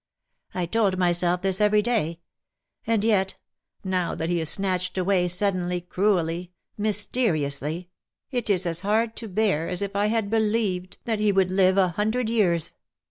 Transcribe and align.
^ 0.55 0.59
I 0.59 0.65
told 0.65 0.97
myself 0.97 1.43
this 1.43 1.61
every 1.61 1.83
day. 1.83 2.21
And 2.87 3.03
yet, 3.03 3.37
now 3.83 4.15
that 4.15 4.29
he 4.29 4.41
is 4.41 4.49
snatched 4.49 4.97
away 4.97 5.27
suddenly— 5.27 5.79
cruelly— 5.95 6.53
myste 6.79 7.11
riously— 7.31 7.89
it 8.31 8.49
is 8.49 8.65
as 8.65 8.81
hard 8.81 9.15
to 9.17 9.27
bear 9.27 9.67
as 9.69 9.83
if 9.83 9.95
I 9.95 10.07
had 10.07 10.31
believed 10.31 10.97
that 11.05 11.19
f38 11.19 11.21
*"' 11.21 11.21
YOURS 11.21 11.21
ON 11.21 11.21
MONDAY, 11.21 11.21
GOD's 11.21 11.21
T0~DAY." 11.21 11.23
he 11.23 11.31
would 11.33 11.51
live 11.51 11.77
a 11.77 11.87
hundred 11.89 12.29
years. 12.29 12.71